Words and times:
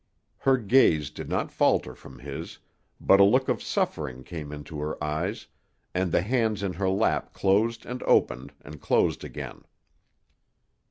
Her 0.39 0.57
gaze 0.57 1.11
did 1.11 1.29
not 1.29 1.51
falter 1.51 1.93
from 1.93 2.17
his, 2.17 2.57
but 2.99 3.19
a 3.19 3.23
look 3.23 3.47
of 3.47 3.61
suffering 3.61 4.23
came 4.23 4.51
into 4.51 4.79
her 4.79 4.97
eyes, 5.03 5.45
and 5.93 6.11
the 6.11 6.23
hands 6.23 6.63
in 6.63 6.73
her 6.73 6.89
lap 6.89 7.33
closed 7.33 7.85
and 7.85 8.01
opened, 8.01 8.51
and 8.61 8.81
closed 8.81 9.23
again. 9.23 9.63